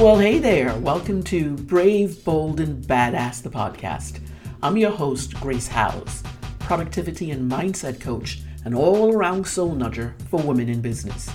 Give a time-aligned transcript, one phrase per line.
[0.00, 0.74] Well, hey there.
[0.78, 4.18] Welcome to Brave, Bold, and Badass, the podcast.
[4.62, 6.22] I'm your host, Grace Howes,
[6.58, 11.28] productivity and mindset coach, and all around soul nudger for women in business.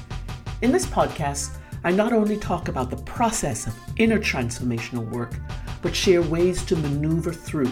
[0.64, 5.36] In this podcast, I not only talk about the process of inner transformational work,
[5.84, 7.72] but share ways to maneuver through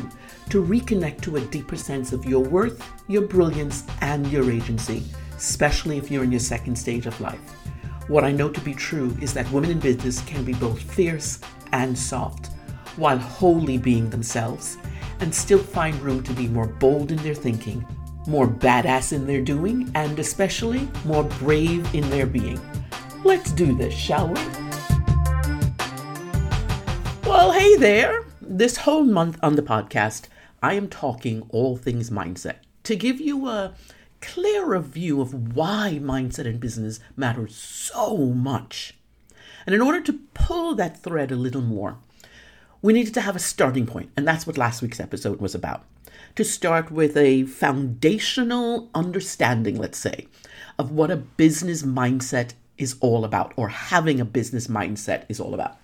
[0.49, 5.01] to reconnect to a deeper sense of your worth, your brilliance, and your agency,
[5.35, 7.41] especially if you're in your second stage of life.
[8.09, 11.39] What I know to be true is that women in business can be both fierce
[11.71, 12.47] and soft,
[12.97, 14.77] while wholly being themselves,
[15.21, 17.85] and still find room to be more bold in their thinking,
[18.27, 22.59] more badass in their doing, and especially more brave in their being.
[23.23, 24.41] Let's do this, shall we?
[27.25, 28.25] Well, hey there.
[28.41, 30.27] This whole month on the podcast,
[30.61, 33.73] I am talking all things mindset to give you a
[34.23, 38.95] clearer view of why mindset in business matters so much.
[39.65, 41.97] And in order to pull that thread a little more,
[42.81, 45.85] we needed to have a starting point, and that's what last week's episode was about.
[46.35, 50.27] To start with a foundational understanding, let's say,
[50.79, 55.53] of what a business mindset is all about, or having a business mindset is all
[55.53, 55.77] about.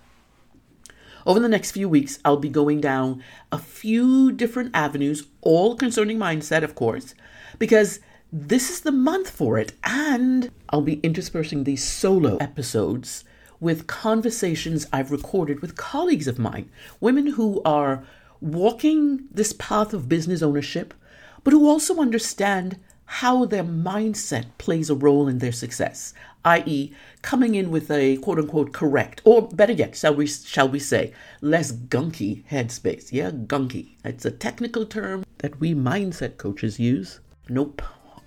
[1.26, 6.18] Over the next few weeks, I'll be going down a few different avenues, all concerning
[6.18, 7.14] mindset, of course,
[7.58, 8.00] because
[8.32, 13.24] this is the month for it, and I'll be interspersing these solo episodes
[13.58, 16.70] with conversations I've recorded with colleagues of mine,
[17.00, 18.04] women who are
[18.40, 20.94] walking this path of business ownership,
[21.42, 26.14] but who also understand how their mindset plays a role in their success,
[26.44, 30.78] i.e., coming in with a quote unquote correct, or better yet, shall we, shall we
[30.78, 33.10] say, less gunky headspace.
[33.10, 33.96] Yeah, gunky.
[34.04, 37.18] It's a technical term that we mindset coaches use.
[37.48, 37.82] Nope,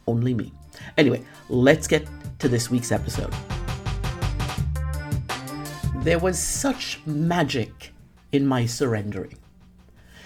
[0.08, 0.52] only me.
[0.98, 2.08] Anyway, let's get
[2.40, 3.34] to this week's episode.
[5.98, 7.94] There was such magic
[8.32, 9.38] in my surrendering.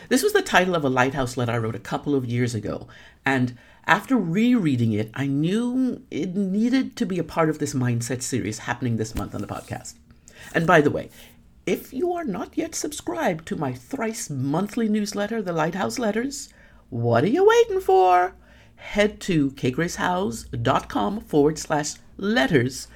[0.10, 2.88] This was the title of a lighthouse letter I wrote a couple of years ago,
[3.26, 8.22] and after rereading it, I knew it needed to be a part of this mindset
[8.22, 9.96] series happening this month on the podcast.
[10.54, 11.10] And by the way,
[11.66, 16.50] if you are not yet subscribed to my thrice monthly newsletter, The Lighthouse Letters,
[16.90, 18.34] what are you waiting for?
[18.78, 22.88] Head to kgracehowes.com forward slash letters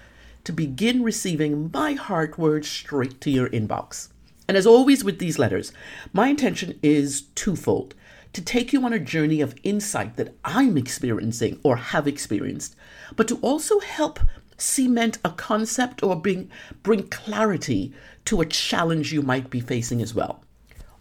[0.44, 4.10] to begin receiving my heart words straight to your inbox.
[4.48, 5.72] And as always with these letters,
[6.14, 7.94] my intention is twofold
[8.34, 12.76] to take you on a journey of insight that I'm experiencing or have experienced,
[13.16, 14.20] but to also help
[14.58, 16.50] cement a concept or bring,
[16.84, 17.94] bring clarity
[18.26, 20.44] to a challenge you might be facing as well.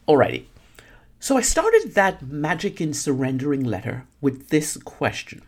[0.09, 0.45] Alrighty,
[1.23, 5.43] so I started that magic in surrendering letter with this question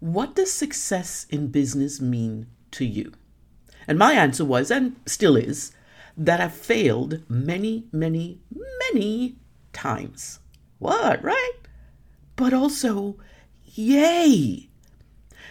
[0.00, 3.12] What does success in business mean to you?
[3.86, 5.72] And my answer was, and still is,
[6.16, 8.40] that I've failed many, many,
[8.92, 9.36] many
[9.72, 10.40] times.
[10.80, 11.52] What, right?
[12.34, 13.16] But also,
[13.64, 14.68] yay!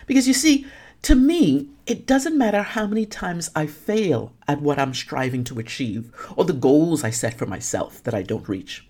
[0.06, 0.66] Because you see,
[1.04, 5.60] to me, it doesn't matter how many times I fail at what I'm striving to
[5.60, 8.86] achieve or the goals I set for myself that I don't reach.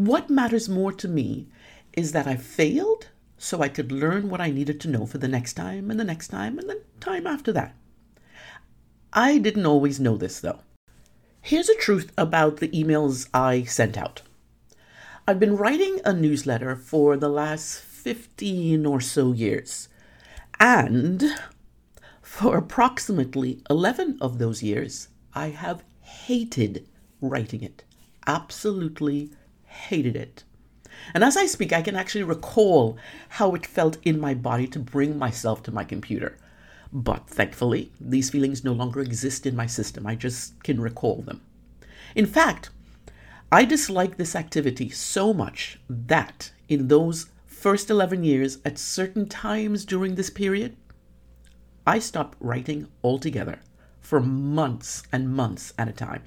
[0.00, 1.48] What matters more to me
[1.92, 5.28] is that I failed so I could learn what I needed to know for the
[5.28, 7.76] next time and the next time and the time after that.
[9.12, 10.60] I didn't always know this though.
[11.42, 14.22] Here's a truth about the emails I sent out.
[15.28, 19.90] I've been writing a newsletter for the last 15 or so years,
[20.58, 21.22] and
[22.22, 26.88] for approximately 11 of those years, I have hated
[27.20, 27.84] writing it.
[28.26, 29.32] Absolutely
[29.70, 30.44] hated it.
[31.14, 32.98] And as I speak, I can actually recall
[33.30, 36.36] how it felt in my body to bring myself to my computer.
[36.92, 40.06] But thankfully, these feelings no longer exist in my system.
[40.06, 41.40] I just can recall them.
[42.14, 42.70] In fact,
[43.52, 49.84] I dislike this activity so much that in those first 11 years, at certain times
[49.84, 50.76] during this period,
[51.86, 53.60] I stopped writing altogether
[54.00, 56.22] for months and months at a time.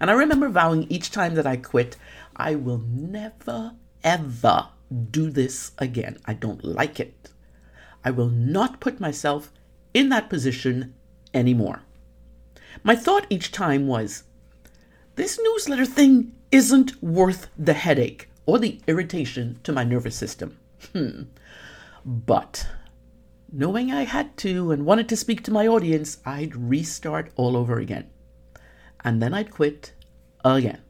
[0.00, 1.96] And I remember vowing each time that I quit,
[2.36, 4.68] I will never, ever
[5.10, 6.18] do this again.
[6.24, 7.30] I don't like it.
[8.04, 9.52] I will not put myself
[9.94, 10.94] in that position
[11.32, 11.82] anymore.
[12.82, 14.24] My thought each time was
[15.16, 20.58] this newsletter thing isn't worth the headache or the irritation to my nervous system.
[20.92, 21.22] Hmm.
[22.04, 22.66] But
[23.52, 27.78] knowing I had to and wanted to speak to my audience, I'd restart all over
[27.78, 28.10] again.
[29.04, 29.92] And then I'd quit
[30.44, 30.80] again.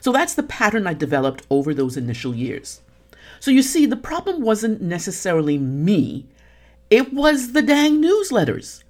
[0.00, 2.80] So that's the pattern I developed over those initial years.
[3.40, 6.26] So you see, the problem wasn't necessarily me,
[6.90, 8.82] it was the dang newsletters.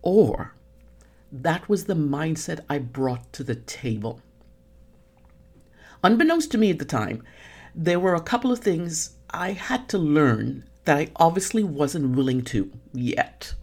[0.00, 0.54] Or
[1.30, 4.20] that was the mindset I brought to the table.
[6.04, 7.22] Unbeknownst to me at the time,
[7.74, 12.42] there were a couple of things I had to learn that I obviously wasn't willing
[12.44, 13.54] to yet.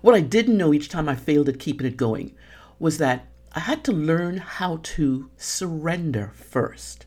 [0.00, 2.34] What I didn't know each time I failed at keeping it going
[2.78, 3.26] was that
[3.56, 7.06] I had to learn how to surrender first.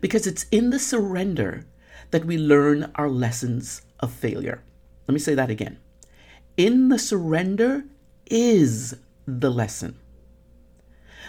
[0.00, 1.66] Because it's in the surrender
[2.10, 4.62] that we learn our lessons of failure.
[5.06, 5.78] Let me say that again.
[6.56, 7.84] In the surrender
[8.26, 8.96] is
[9.26, 9.96] the lesson.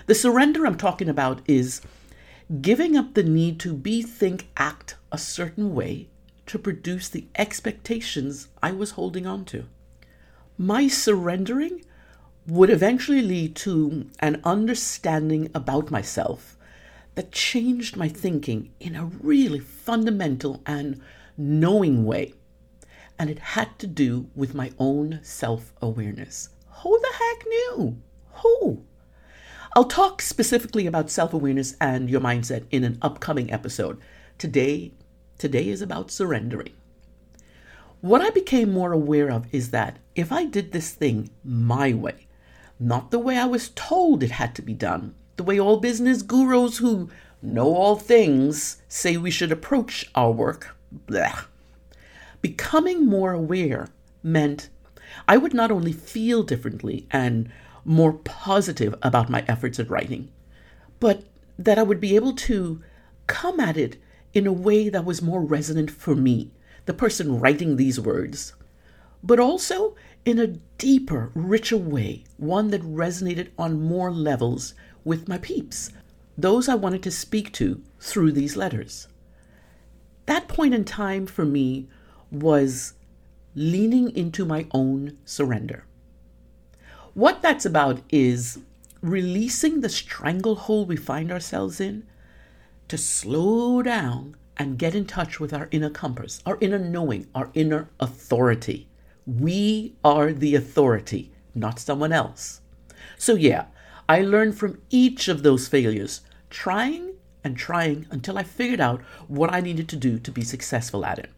[0.08, 1.82] The surrender I'm talking about is
[2.62, 6.10] giving up the need to be, think, act a certain way
[6.48, 9.66] to produce the expectations I was holding on to.
[10.58, 11.84] My surrendering
[12.48, 16.58] would eventually lead to an understanding about myself
[17.16, 21.02] that changed my thinking in a really fundamental and
[21.36, 22.34] knowing way.
[23.20, 26.50] And it had to do with my own self awareness.
[26.84, 28.02] Who the heck knew?
[28.34, 28.84] Who?
[29.76, 34.00] I'll talk specifically about self awareness and your mindset in an upcoming episode.
[34.38, 34.94] Today,
[35.38, 36.74] today is about surrendering.
[38.00, 42.27] What I became more aware of is that if I did this thing my way,
[42.80, 46.22] not the way I was told it had to be done, the way all business
[46.22, 47.10] gurus who
[47.42, 50.76] know all things say we should approach our work,
[51.08, 51.46] blech.
[52.42, 53.90] Becoming more aware
[54.24, 54.70] meant
[55.28, 57.50] I would not only feel differently and
[57.86, 60.30] more positive about my efforts at writing,
[61.00, 61.24] but
[61.58, 62.84] that I would be able to
[63.26, 63.98] come at it
[64.34, 66.52] in a way that was more resonant for me,
[66.86, 68.54] the person writing these words,
[69.24, 69.96] but also
[70.28, 70.48] in a
[70.78, 74.74] deeper, richer way, one that resonated on more levels
[75.06, 75.90] with my peeps,
[76.38, 79.08] those I wanted to speak to through these letters.
[80.26, 81.88] That point in time for me
[82.30, 82.96] was
[83.56, 85.86] leaning into my own surrender.
[87.14, 88.60] What that's about is
[89.00, 92.06] releasing the stranglehold we find ourselves in
[92.90, 97.50] to slow down and get in touch with our inner compass, our inner knowing, our
[97.54, 98.90] inner authority.
[99.28, 102.62] We are the authority, not someone else.
[103.18, 103.66] So, yeah,
[104.08, 109.54] I learned from each of those failures, trying and trying until I figured out what
[109.54, 111.30] I needed to do to be successful at it.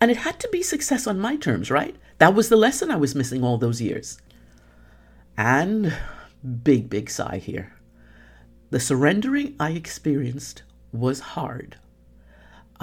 [0.00, 1.94] And it had to be success on my terms, right?
[2.18, 4.20] That was the lesson I was missing all those years.
[5.36, 5.94] And
[6.64, 7.74] big, big sigh here.
[8.70, 11.76] The surrendering I experienced was hard.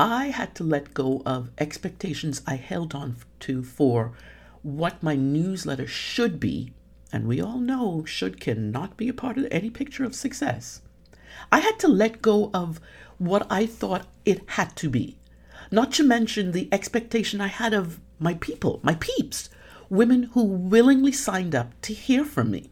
[0.02, 4.14] I had to let go of expectations I held on to for
[4.62, 6.72] what my newsletter should be,
[7.12, 10.82] and we all know should cannot be a part of any picture of success.
[11.52, 12.80] I had to let go of
[13.18, 15.18] what I thought it had to be,
[15.70, 19.50] not to mention the expectation I had of my people, my peeps,
[19.90, 22.72] women who willingly signed up to hear from me.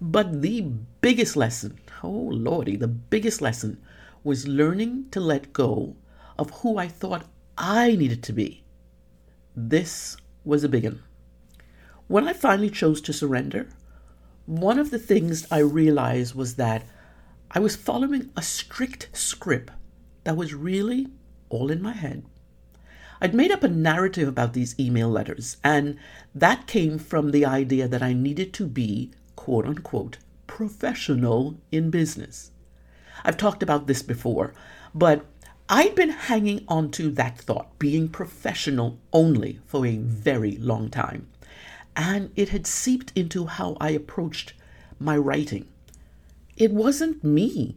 [0.00, 0.62] But the
[1.02, 3.76] biggest lesson, oh lordy, the biggest lesson
[4.24, 5.94] was learning to let go
[6.38, 7.26] of who I thought
[7.58, 8.64] I needed to be.
[9.54, 11.02] This was a big one.
[12.08, 13.68] When I finally chose to surrender,
[14.44, 16.84] one of the things I realized was that
[17.50, 19.72] I was following a strict script
[20.24, 21.08] that was really
[21.48, 22.24] all in my head.
[23.20, 25.98] I'd made up a narrative about these email letters, and
[26.34, 32.50] that came from the idea that I needed to be, quote unquote, professional in business.
[33.24, 34.54] I've talked about this before,
[34.94, 35.24] but
[35.68, 41.26] I'd been hanging on to that thought, being professional only, for a very long time,
[41.96, 44.52] and it had seeped into how I approached
[45.00, 45.66] my writing.
[46.56, 47.76] It wasn't me.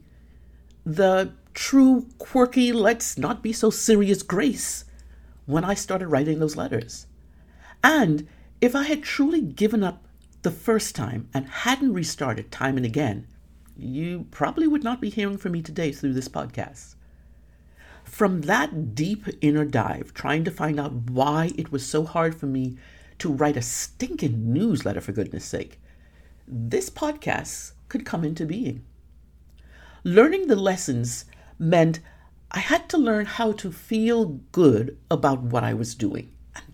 [0.86, 4.86] The true, quirky, let's not be so serious grace
[5.48, 7.08] when I started writing those letters.
[7.84, 8.28] And
[8.62, 10.06] if I had truly given up
[10.44, 13.26] the first time and hadn't restarted time and again,
[13.76, 16.96] you probably would not be hearing from me today through this podcast.
[18.10, 22.48] From that deep inner dive, trying to find out why it was so hard for
[22.48, 22.76] me
[23.20, 25.80] to write a stinking newsletter, for goodness sake,
[26.48, 28.84] this podcast could come into being.
[30.04, 31.26] Learning the lessons
[31.60, 32.00] meant
[32.52, 36.34] I had to learn how to feel good about what I was doing.
[36.56, 36.66] And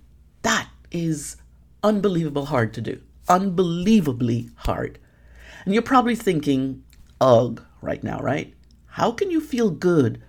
[0.41, 1.35] that is
[1.83, 3.01] unbelievable hard to do.
[3.27, 4.99] Unbelievably hard.
[5.65, 6.83] And you're probably thinking,
[7.19, 8.53] ugh, right now, right?
[8.87, 10.21] How can you feel good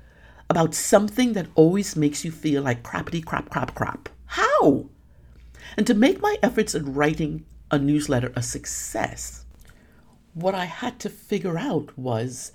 [0.48, 4.08] about something that always makes you feel like crappity crap crap crap?
[4.26, 4.86] How?
[5.76, 9.44] And to make my efforts at writing a newsletter a success,
[10.34, 12.52] what I had to figure out was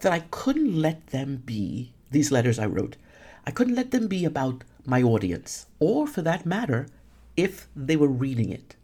[0.00, 2.96] that I couldn't let them be these letters I wrote,
[3.46, 6.88] I couldn't let them be about my audience, or for that matter,
[7.36, 8.76] if they were reading it.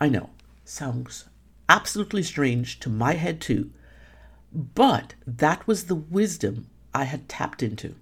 [0.00, 0.30] I know,
[0.64, 1.24] sounds
[1.68, 3.70] absolutely strange to my head too.
[4.52, 7.94] But that was the wisdom I had tapped into.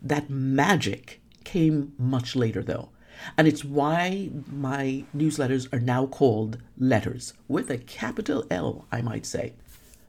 [0.00, 2.90] That magic came much later, though.
[3.38, 9.24] And it's why my newsletters are now called letters, with a capital L, I might
[9.24, 9.52] say.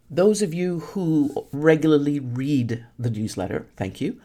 [0.10, 4.20] Those of you who regularly read the newsletter, thank you.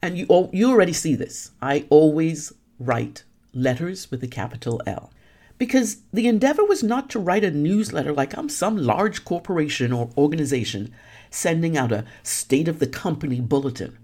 [0.00, 1.50] And you, you already see this.
[1.60, 5.10] I always write letters with a capital L.
[5.58, 10.10] Because the endeavor was not to write a newsletter like I'm some large corporation or
[10.16, 10.94] organization
[11.30, 13.96] sending out a state of the company bulletin.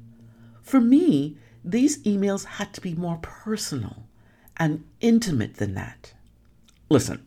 [0.63, 4.05] For me, these emails had to be more personal
[4.57, 6.13] and intimate than that.
[6.89, 7.27] Listen,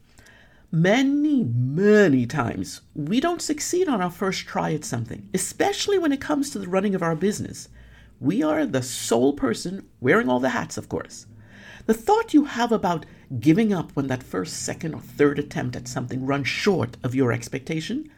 [0.72, 6.22] many, many times we don't succeed on our first try at something, especially when it
[6.22, 7.70] comes to the running of our business.
[8.20, 11.26] We are the sole person wearing all the hats, of course.
[11.86, 13.06] The thought you have about
[13.40, 17.32] giving up when that first, second, or third attempt at something runs short of your
[17.32, 18.10] expectation,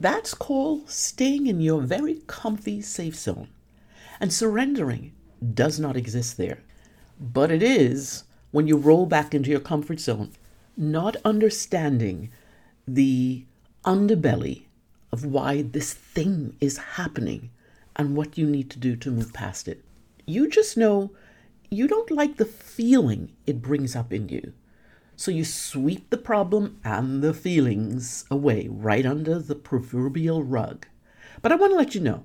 [0.00, 3.48] that's called staying in your very comfy safe zone.
[4.18, 5.12] And surrendering
[5.54, 6.60] does not exist there.
[7.20, 10.32] But it is when you roll back into your comfort zone,
[10.76, 12.30] not understanding
[12.88, 13.44] the
[13.84, 14.62] underbelly
[15.12, 17.50] of why this thing is happening
[17.96, 19.84] and what you need to do to move past it.
[20.26, 21.10] You just know
[21.70, 24.52] you don't like the feeling it brings up in you.
[25.20, 30.86] So you sweep the problem and the feelings away right under the proverbial rug.
[31.42, 32.24] But I want to let you know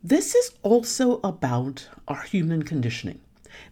[0.00, 3.20] this is also about our human conditioning,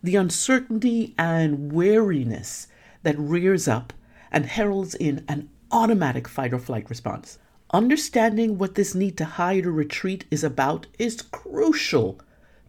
[0.03, 2.67] the uncertainty and wariness
[3.05, 3.93] that rears up
[4.33, 7.39] and heralds in an automatic fight or flight response.
[7.73, 12.19] Understanding what this need to hide or retreat is about is crucial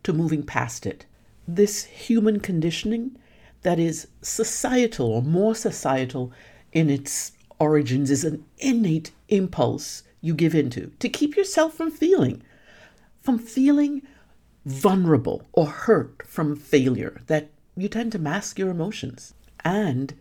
[0.04, 1.08] to moving past it.
[1.48, 3.18] This human conditioning
[3.64, 6.32] that is societal or more societal
[6.72, 12.42] in its origins is an innate impulse you give into to keep yourself from feeling,
[13.22, 14.02] from feeling
[14.66, 19.34] vulnerable or hurt from failure, that you tend to mask your emotions.
[19.66, 20.14] And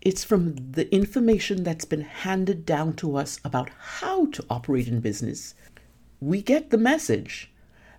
[0.00, 5.00] it's from the information that's been handed down to us about how to operate in
[5.00, 5.54] business.
[6.20, 7.50] We get the message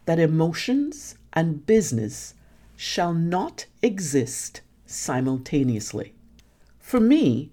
[0.05, 2.33] that emotions and business
[2.75, 6.13] shall not exist simultaneously.
[6.79, 7.51] For me,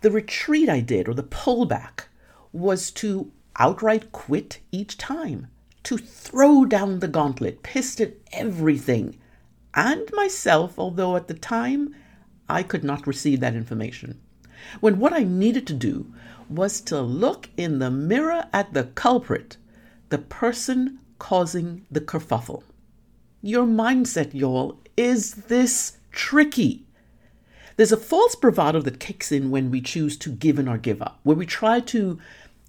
[0.00, 2.04] the retreat I did or the pullback
[2.52, 5.48] was to outright quit each time,
[5.82, 9.18] to throw down the gauntlet, pissed at everything
[9.74, 11.94] and myself, although at the time
[12.48, 14.20] I could not receive that information.
[14.80, 16.12] When what I needed to do
[16.48, 19.56] was to look in the mirror at the culprit,
[20.08, 22.62] the person causing the kerfuffle.
[23.42, 26.84] Your mindset, y'all, is this tricky?
[27.76, 31.00] There's a false bravado that kicks in when we choose to give in or give
[31.00, 32.18] up, where we try to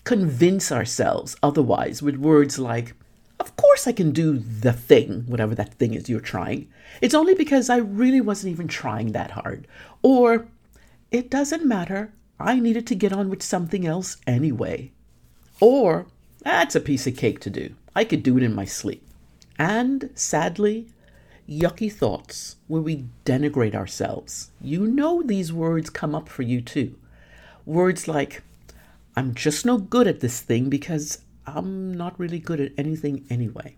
[0.04, 2.94] convince ourselves otherwise with words like,
[3.40, 6.70] of course I can do the thing, whatever that thing is you're trying.
[7.02, 9.68] It's only because I really wasn't even trying that hard.
[10.04, 10.48] Or,
[11.10, 12.14] it doesn't matter.
[12.40, 14.92] I needed to get on with something else anyway.
[15.60, 16.06] Or,
[16.44, 17.74] that's a piece of cake to do.
[17.96, 19.04] I could do it in my sleep.
[19.58, 20.88] And sadly,
[21.50, 24.52] yucky thoughts where we denigrate ourselves.
[24.62, 26.96] You know these words come up for you too.
[27.66, 28.44] Words like,
[29.16, 33.76] I'm just no good at this thing because I'm not really good at anything anyway.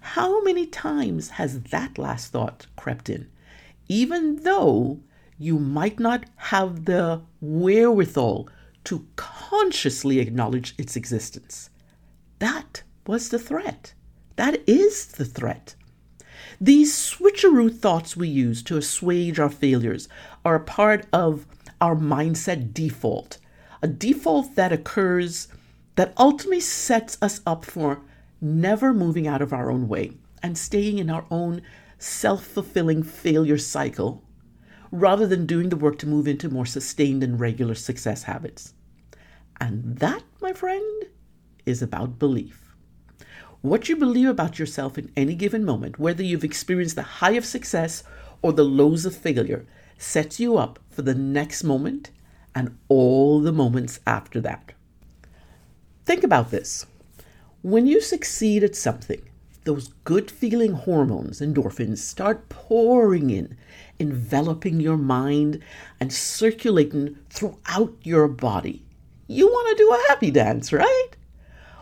[0.00, 3.30] How many times has that last thought crept in?
[3.88, 5.00] Even though
[5.38, 8.48] you might not have the wherewithal
[8.84, 11.70] to consciously acknowledge its existence.
[12.40, 13.94] That was the threat.
[14.36, 15.74] That is the threat.
[16.62, 20.08] These switcheroo thoughts we use to assuage our failures
[20.44, 21.46] are a part of
[21.80, 23.38] our mindset default,
[23.80, 25.48] a default that occurs
[25.96, 28.02] that ultimately sets us up for
[28.42, 30.12] never moving out of our own way
[30.42, 31.62] and staying in our own
[31.98, 34.22] self fulfilling failure cycle
[34.92, 38.74] rather than doing the work to move into more sustained and regular success habits.
[39.58, 41.04] And that, my friend,
[41.64, 42.69] is about belief.
[43.62, 47.44] What you believe about yourself in any given moment, whether you've experienced the high of
[47.44, 48.02] success
[48.40, 49.66] or the lows of failure,
[49.98, 52.10] sets you up for the next moment
[52.54, 54.72] and all the moments after that.
[56.06, 56.86] Think about this.
[57.60, 59.20] When you succeed at something,
[59.64, 63.58] those good feeling hormones, endorphins, start pouring in,
[63.98, 65.62] enveloping your mind
[66.00, 68.82] and circulating throughout your body.
[69.26, 71.10] You want to do a happy dance, right?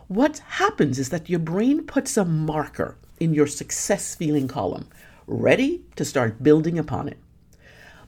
[0.09, 4.88] What happens is that your brain puts a marker in your success feeling column,
[5.27, 7.19] ready to start building upon it.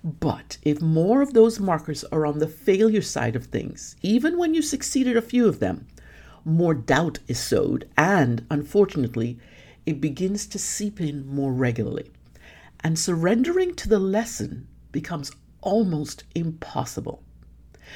[0.03, 4.55] But if more of those markers are on the failure side of things, even when
[4.55, 5.89] you succeeded a few of them,
[6.43, 9.39] more doubt is sowed, and unfortunately,
[9.85, 12.11] it begins to seep in more regularly.
[12.83, 17.23] And surrendering to the lesson becomes almost impossible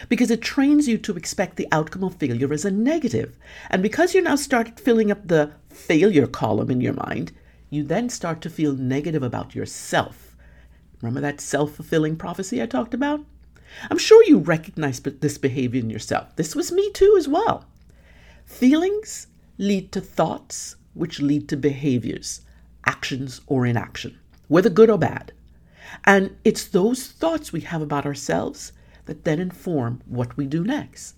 [0.08, 3.36] because it trains you to expect the outcome of failure as a negative.
[3.70, 7.32] And because you now start filling up the failure column in your mind,
[7.70, 10.36] you then start to feel negative about yourself.
[11.00, 13.24] Remember that self fulfilling prophecy I talked about?
[13.90, 16.36] I'm sure you recognize this behavior in yourself.
[16.36, 17.64] This was me too, as well.
[18.44, 19.26] Feelings
[19.58, 22.42] lead to thoughts, which lead to behaviors,
[22.86, 25.32] actions or inaction, whether good or bad.
[26.04, 28.72] And it's those thoughts we have about ourselves
[29.06, 31.16] that then inform what we do next.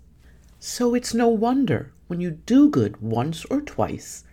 [0.59, 4.25] So it's no wonder when you do good once or twice,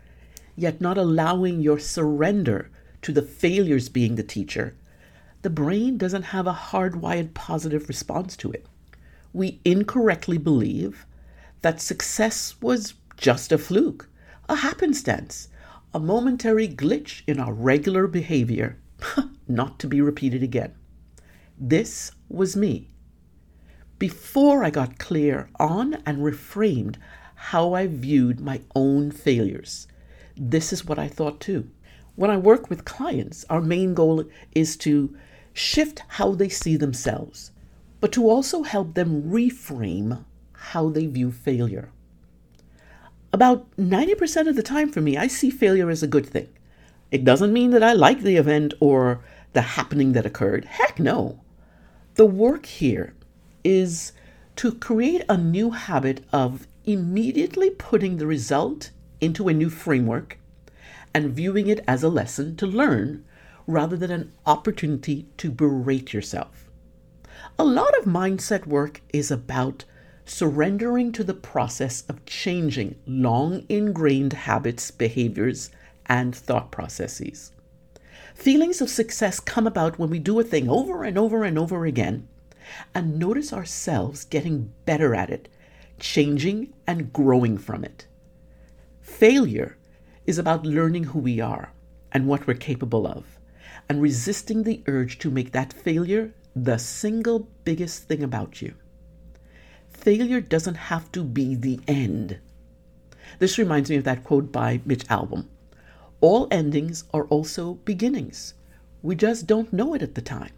[0.55, 2.69] yet not allowing your surrender
[3.01, 4.75] to the failures being the teacher,
[5.41, 8.65] the brain doesn't have a hardwired positive response to it.
[9.33, 11.05] We incorrectly believe
[11.61, 14.07] that success was just a fluke,
[14.47, 15.49] a happenstance,
[15.93, 18.77] a momentary glitch in our regular behavior,
[19.47, 20.73] not to be repeated again.
[21.59, 22.92] This was me
[24.03, 26.97] before I got clear on and reframed
[27.35, 29.87] how I viewed my own failures.
[30.35, 31.69] This is what I thought too.
[32.17, 35.15] When I work with clients, our main goal is to
[35.53, 37.51] shift how they see themselves,
[38.01, 41.89] but to also help them reframe how they view failure.
[43.31, 46.49] About 90% of the time for me, I see failure as a good thing.
[47.09, 50.65] It doesn't mean that I like the event or the happening that occurred.
[50.65, 51.39] Heck no.
[52.15, 53.13] The work here
[53.63, 54.11] is
[54.55, 58.91] to create a new habit of immediately putting the result
[59.21, 60.37] into a new framework
[61.13, 63.23] and viewing it as a lesson to learn
[63.65, 66.69] rather than an opportunity to berate yourself.
[67.57, 69.85] A lot of mindset work is about
[70.25, 75.69] surrendering to the process of changing long ingrained habits, behaviors,
[76.05, 77.51] and thought processes.
[78.35, 81.85] Feelings of success come about when we do a thing over and over and over
[81.85, 82.27] again
[82.93, 85.49] and notice ourselves getting better at it,
[85.99, 88.07] changing and growing from it.
[89.01, 89.77] Failure
[90.25, 91.73] is about learning who we are
[92.11, 93.39] and what we're capable of,
[93.89, 98.75] and resisting the urge to make that failure the single biggest thing about you.
[99.89, 102.39] Failure doesn't have to be the end.
[103.39, 105.47] This reminds me of that quote by Mitch Albom
[106.21, 108.53] All endings are also beginnings.
[109.01, 110.51] We just don't know it at the time.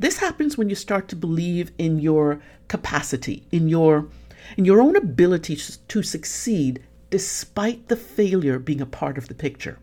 [0.00, 4.08] This happens when you start to believe in your capacity, in your
[4.56, 5.56] in your own ability
[5.88, 9.78] to succeed despite the failure being a part of the picture.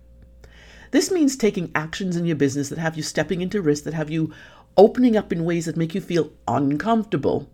[0.90, 4.10] This means taking actions in your business that have you stepping into risk, that have
[4.10, 4.34] you
[4.76, 7.48] opening up in ways that make you feel uncomfortable.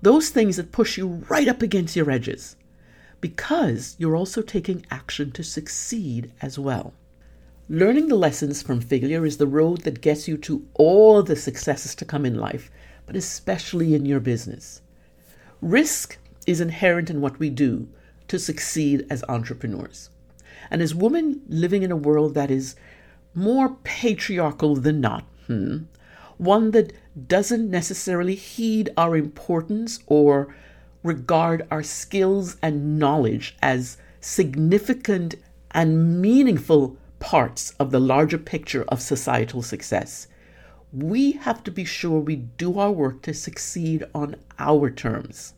[0.00, 2.54] Those things that push you right up against your edges.
[3.20, 6.94] Because you're also taking action to succeed as well.
[7.70, 11.94] Learning the lessons from failure is the road that gets you to all the successes
[11.94, 12.70] to come in life,
[13.04, 14.80] but especially in your business.
[15.60, 17.86] Risk is inherent in what we do
[18.28, 20.08] to succeed as entrepreneurs.
[20.70, 22.74] And as women living in a world that is
[23.34, 25.80] more patriarchal than not, hmm,
[26.38, 26.94] one that
[27.26, 30.54] doesn't necessarily heed our importance or
[31.02, 35.34] regard our skills and knowledge as significant
[35.72, 40.28] and meaningful parts of the larger picture of societal success.
[40.92, 45.54] We have to be sure we do our work to succeed on our terms.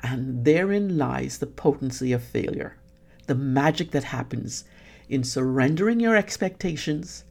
[0.00, 2.76] And therein lies the potency of failure,
[3.26, 4.64] the magic that happens
[5.08, 7.24] in surrendering your expectations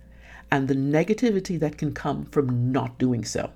[0.52, 3.52] and the negativity that can come from not doing so,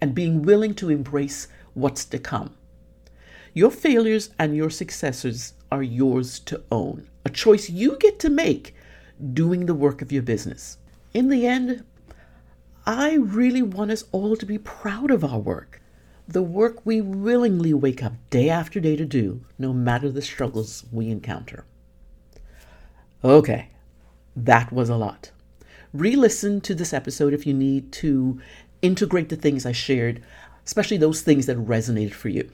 [0.00, 2.54] and being willing to embrace what's to come.
[3.52, 8.74] Your failures and your successes are yours to own, a choice you get to make
[9.32, 10.78] doing the work of your business.
[11.12, 11.84] In the end,
[12.86, 15.80] I really want us all to be proud of our work,
[16.26, 20.84] the work we willingly wake up day after day to do, no matter the struggles
[20.90, 21.64] we encounter.
[23.22, 23.68] Okay,
[24.34, 25.30] that was a lot.
[25.92, 28.40] Re listen to this episode if you need to
[28.80, 30.22] integrate the things I shared,
[30.64, 32.50] especially those things that resonated for you.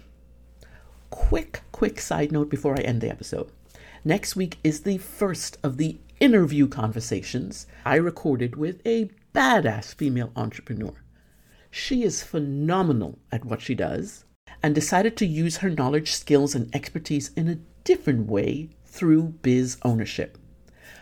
[1.10, 3.50] Quick, quick side note before I end the episode.
[4.06, 10.30] Next week is the first of the interview conversations I recorded with a badass female
[10.36, 10.94] entrepreneur.
[11.72, 14.24] She is phenomenal at what she does
[14.62, 19.76] and decided to use her knowledge, skills, and expertise in a different way through biz
[19.82, 20.38] ownership.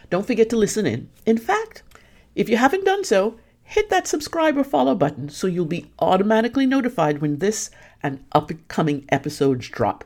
[0.08, 1.10] Don't forget to listen in.
[1.26, 1.82] In fact,
[2.34, 6.64] if you haven't done so, hit that subscribe or follow button so you'll be automatically
[6.64, 7.70] notified when this
[8.02, 10.04] and upcoming episodes drop.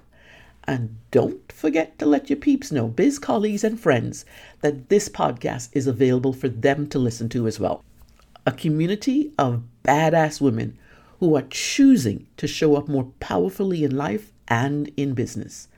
[0.69, 4.27] And don't forget to let your peeps know, biz colleagues and friends,
[4.61, 7.83] that this podcast is available for them to listen to as well.
[8.47, 10.79] A community of badass women
[11.21, 15.69] who are choosing to show up more powerfully in life and in business.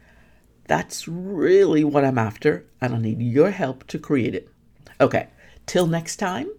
[0.66, 4.48] That's really what I'm after, and I need your help to create it.
[5.00, 5.28] Okay,
[5.66, 6.50] till next time,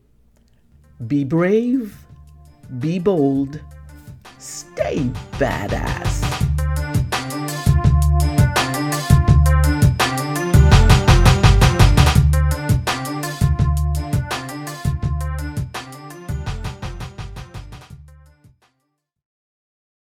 [1.05, 1.97] be brave,
[2.79, 3.59] be bold,
[4.39, 4.99] stay
[5.33, 6.50] badass.